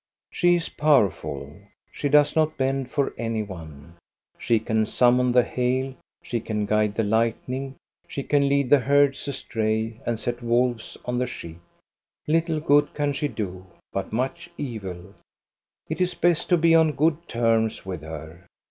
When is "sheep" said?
11.27-11.61